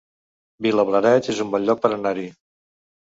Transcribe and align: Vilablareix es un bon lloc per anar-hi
Vilablareix 0.65 1.31
es 1.35 1.41
un 1.45 1.53
bon 1.57 1.67
lloc 1.69 1.85
per 1.85 1.93
anar-hi 1.99 2.29